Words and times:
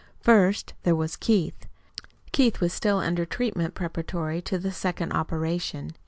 First 0.23 0.73
there 0.81 0.95
was 0.95 1.15
Keith. 1.15 1.67
Keith 2.31 2.59
was 2.59 2.73
still 2.73 2.97
under 2.97 3.23
treatment 3.23 3.75
preparatory 3.75 4.41
to 4.41 4.57
the 4.57 4.71
second 4.71 5.11
operation. 5.11 5.91